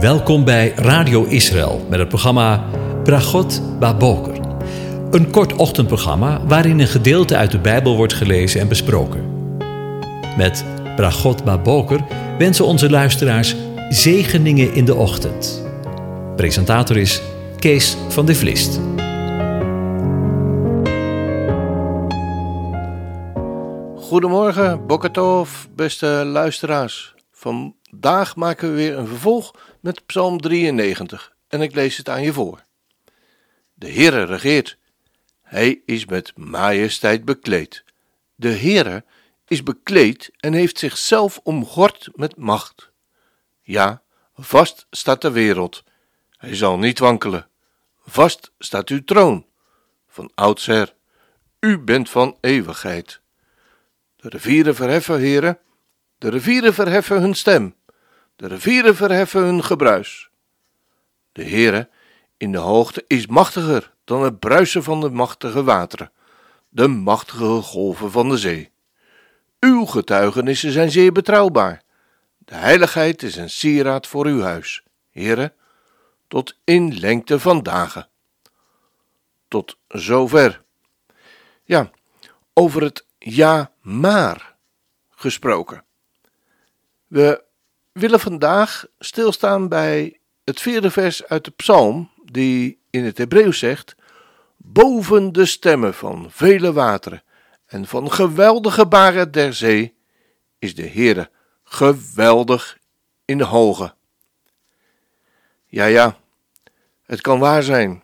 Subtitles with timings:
[0.00, 2.64] Welkom bij Radio Israël met het programma
[3.04, 4.40] Bragot Baboker.
[5.10, 9.56] Een kort ochtendprogramma waarin een gedeelte uit de Bijbel wordt gelezen en besproken.
[10.36, 10.64] Met
[10.96, 12.00] Bragot Baboker
[12.38, 13.56] wensen onze luisteraars
[13.88, 15.66] zegeningen in de ochtend.
[16.36, 17.22] Presentator is
[17.58, 18.80] Kees van de Vlist.
[23.96, 27.14] Goedemorgen, Bokatov, beste luisteraars.
[27.32, 29.54] Vandaag maken we weer een vervolg
[29.86, 32.64] met Psalm 93 en ik lees het aan je voor.
[33.74, 34.78] De Heere regeert.
[35.42, 37.84] Hij is met majesteit bekleed.
[38.34, 39.04] De Heere
[39.46, 42.90] is bekleed en heeft zichzelf omgord met macht.
[43.62, 44.02] Ja,
[44.34, 45.84] vast staat de wereld.
[46.30, 47.48] Hij zal niet wankelen.
[48.06, 49.46] Vast staat uw troon.
[50.08, 50.94] Van oudsher.
[51.60, 53.20] U bent van eeuwigheid.
[54.16, 55.58] De rivieren verheffen, heren.
[56.18, 57.74] De rivieren verheffen hun stem.
[58.36, 60.30] De rivieren verheffen hun gebruis.
[61.32, 61.88] De Heere
[62.36, 66.12] in de hoogte is machtiger dan het bruisen van de machtige wateren,
[66.68, 68.70] de machtige golven van de zee.
[69.60, 71.82] Uw getuigenissen zijn zeer betrouwbaar.
[72.38, 75.52] De heiligheid is een sieraad voor uw huis, Heere,
[76.28, 78.08] tot in lengte van dagen.
[79.48, 80.62] Tot zover.
[81.64, 81.90] Ja,
[82.52, 84.56] over het ja maar
[85.10, 85.84] gesproken.
[87.06, 87.44] We
[87.96, 93.94] willen vandaag stilstaan bij het vierde vers uit de psalm, die in het Hebreeuws zegt:
[94.56, 97.22] Boven de stemmen van vele wateren
[97.66, 99.94] en van geweldige baren der zee
[100.58, 101.30] is de Heere
[101.64, 102.78] geweldig
[103.24, 103.94] in de hoge.
[105.66, 106.16] Ja, ja,
[107.02, 108.02] het kan waar zijn.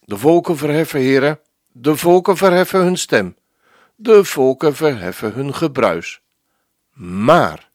[0.00, 3.36] De volken verheffen, heren, de volken verheffen hun stem,
[3.94, 6.20] de volken verheffen hun gebruis.
[6.92, 7.70] Maar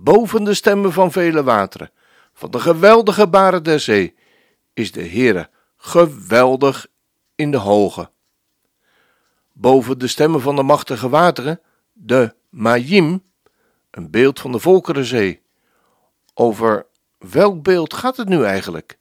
[0.00, 1.90] boven de stemmen van vele wateren,
[2.32, 4.14] van de geweldige baren der zee,
[4.74, 6.86] is de Heere geweldig
[7.34, 8.10] in de hoge.
[9.52, 11.60] Boven de stemmen van de machtige wateren,
[11.92, 13.22] de Majim,
[13.90, 15.42] een beeld van de volkerenzee.
[16.34, 16.86] Over
[17.18, 18.98] welk beeld gaat het nu eigenlijk?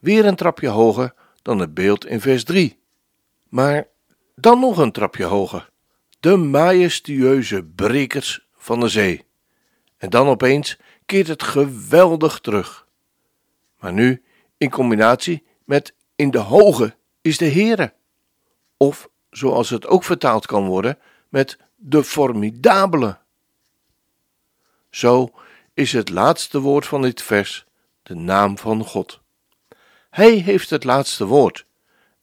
[0.00, 2.78] Weer een trapje hoger dan het beeld in vers 3.
[3.48, 3.86] Maar
[4.34, 5.70] dan nog een trapje hoger.
[6.20, 9.24] De majestueuze brekers van de zee.
[10.04, 10.76] En dan opeens
[11.06, 12.86] keert het geweldig terug.
[13.78, 14.22] Maar nu
[14.56, 17.92] in combinatie met in de hoge is de Heere.
[18.76, 20.98] Of zoals het ook vertaald kan worden
[21.28, 23.18] met de formidabele.
[24.90, 25.32] Zo
[25.74, 27.66] is het laatste woord van dit vers
[28.02, 29.20] de naam van God.
[30.10, 31.66] Hij heeft het laatste woord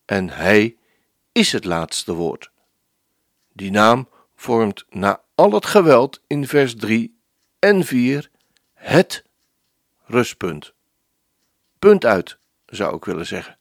[0.06, 0.78] en hij
[1.31, 2.52] is het laatste woord.
[3.53, 7.19] Die naam vormt na al het geweld in vers 3
[7.62, 8.30] en 4
[8.74, 9.24] het
[10.06, 10.74] rustpunt.
[11.80, 13.58] Punt uit, zou ik willen zeggen.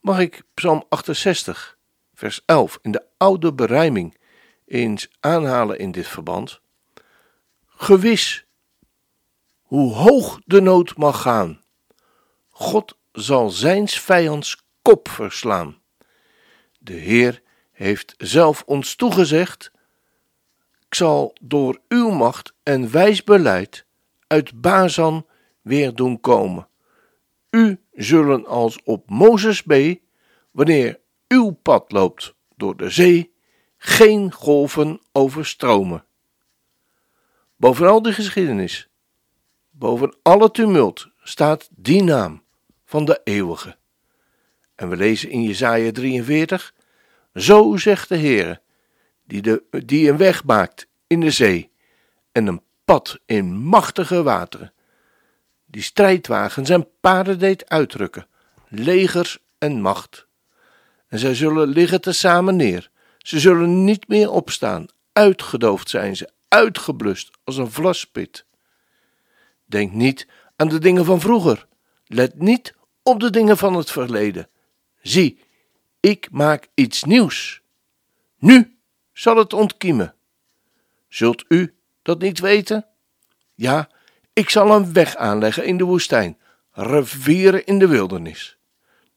[0.00, 1.78] Mag ik Psalm 68,
[2.14, 4.18] vers 11 in de oude berijming
[4.66, 6.60] eens aanhalen in dit verband?
[7.66, 8.46] Gewis,
[9.62, 11.62] hoe hoog de nood mag gaan,
[12.48, 15.80] God zal zijns vijands kop verslaan.
[16.78, 17.42] De Heer
[17.72, 19.70] heeft zelf ons toegezegd
[20.94, 23.86] zal door uw macht en wijs beleid
[24.26, 25.26] uit Bazan
[25.62, 26.68] weer doen komen.
[27.50, 29.74] U zullen als op Mozes B,
[30.50, 33.32] wanneer uw pad loopt door de zee,
[33.76, 36.04] geen golven overstromen.
[37.56, 38.88] Boven al die geschiedenis,
[39.70, 42.42] boven alle tumult, staat die naam
[42.84, 43.76] van de eeuwige.
[44.74, 46.74] En we lezen in Jesaja 43,
[47.34, 48.60] zo zegt de Heere,
[49.28, 51.70] die, de, die een weg maakt in de zee
[52.32, 54.72] en een pad in machtige wateren,
[55.66, 58.26] die strijdwagens en paarden deed uitrukken,
[58.68, 60.26] legers en macht.
[61.08, 67.30] En zij zullen liggen tezamen neer, ze zullen niet meer opstaan, uitgedoofd zijn ze, uitgeblust
[67.44, 68.44] als een vlaspit.
[69.64, 70.26] Denk niet
[70.56, 71.66] aan de dingen van vroeger,
[72.06, 74.48] let niet op de dingen van het verleden.
[75.02, 75.40] Zie,
[76.00, 77.60] ik maak iets nieuws.
[78.38, 78.77] Nu
[79.18, 80.14] zal het ontkiemen.
[81.08, 82.86] Zult u dat niet weten?
[83.54, 83.88] Ja,
[84.32, 86.38] ik zal een weg aanleggen in de woestijn,
[86.72, 88.58] rivieren in de wildernis.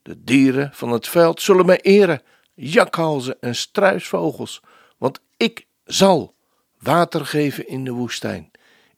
[0.01, 2.21] De dieren van het veld zullen mij eren,
[2.53, 4.61] jakhalzen en struisvogels,
[4.97, 6.35] want ik zal
[6.79, 8.51] water geven in de woestijn,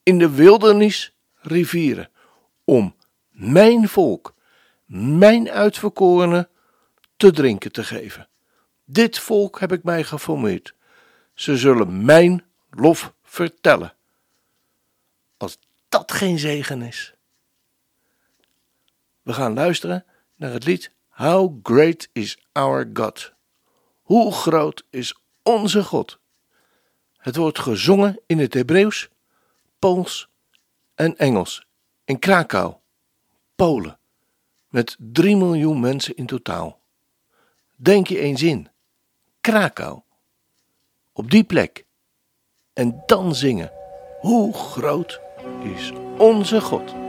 [0.03, 2.09] in de wildernis rivieren,
[2.63, 2.95] om
[3.29, 4.33] mijn volk,
[4.85, 6.49] mijn uitverkorenen,
[7.17, 8.27] te drinken te geven.
[8.85, 10.75] Dit volk heb ik mij geformeerd.
[11.33, 13.93] Ze zullen mijn lof vertellen.
[15.37, 15.57] Als
[15.89, 17.13] dat geen zegen is?
[19.21, 23.33] We gaan luisteren naar het lied How Great is Our God.
[24.01, 26.19] Hoe groot is onze God?
[27.17, 29.09] Het wordt gezongen in het Hebreeuws,
[29.79, 30.29] Pools
[30.95, 31.65] en Engels
[32.05, 32.75] in Krakau,
[33.55, 33.99] Polen,
[34.69, 36.79] met 3 miljoen mensen in totaal.
[37.75, 38.69] Denk je eens in,
[39.41, 40.01] Krakau,
[41.13, 41.85] op die plek,
[42.73, 43.71] en dan zingen,
[44.19, 45.21] hoe groot
[45.63, 47.02] is onze God?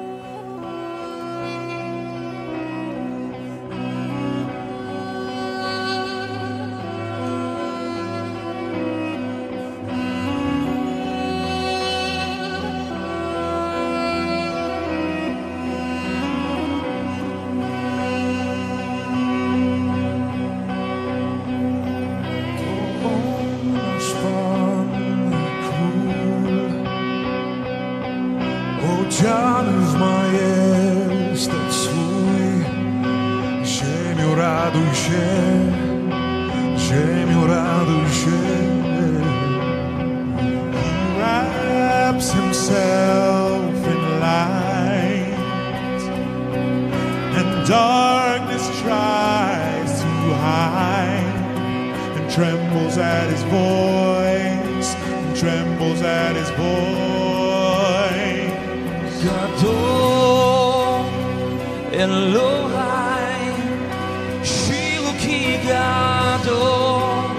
[40.82, 46.00] He wraps himself in light
[47.38, 50.12] And darkness tries to
[50.46, 51.36] hide
[52.16, 56.94] And trembles at his voice And trembles at his voice.
[59.22, 60.24] Gadol
[61.92, 63.03] Elohai
[65.63, 67.31] Shiluki Gadol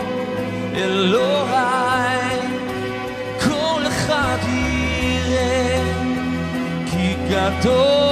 [0.75, 2.41] Elohai
[3.43, 5.83] Kol אחד יראה
[6.87, 8.04] כי גדול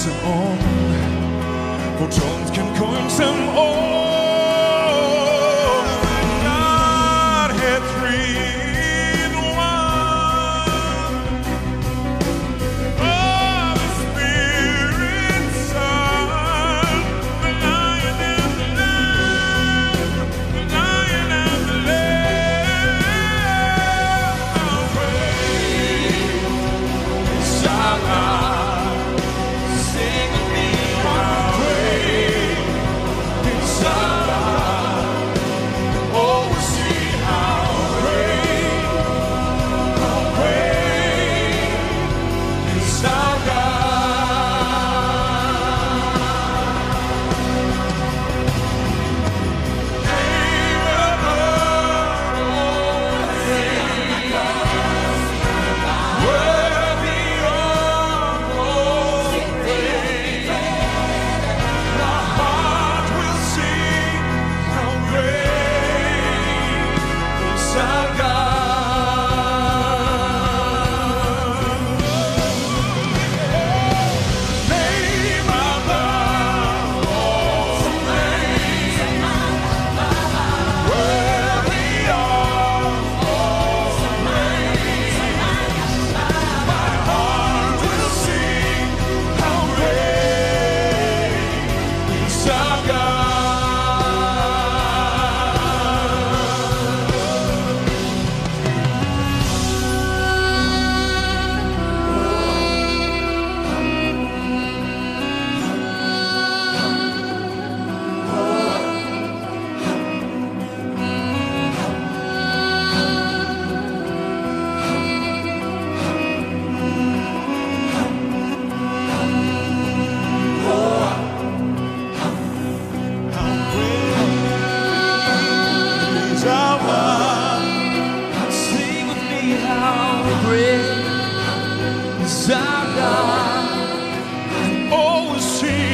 [0.00, 0.58] For om,
[1.98, 2.06] hvor
[2.54, 3.79] come kan.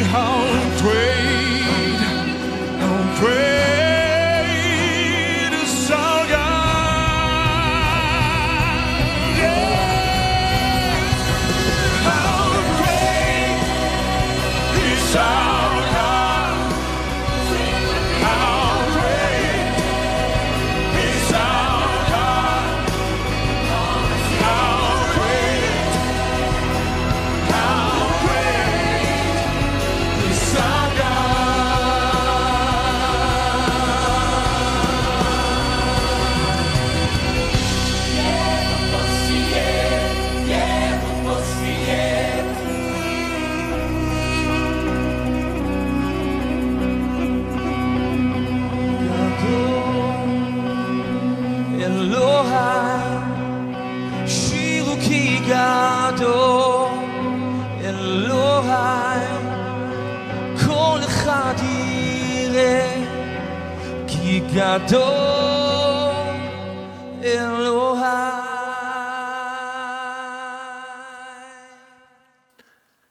[0.07, 1.16] home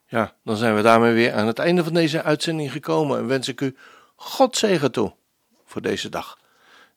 [0.07, 3.47] Ja, dan zijn we daarmee weer aan het einde van deze uitzending gekomen en wens
[3.47, 3.75] ik u
[4.15, 5.13] God zegen toe
[5.65, 6.39] voor deze dag.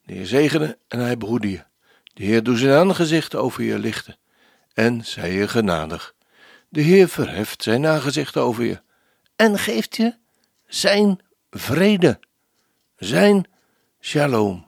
[0.05, 1.65] De Heer zegene en hij behoede je.
[2.15, 4.17] De Heer doet zijn aangezicht over je lichten
[4.75, 6.15] en zij je genadig.
[6.69, 8.81] De Heer verheft zijn aangezicht over je
[9.37, 10.15] en geeft je
[10.67, 11.21] zijn
[11.51, 12.21] vrede,
[12.97, 13.47] zijn
[14.01, 14.68] shalom.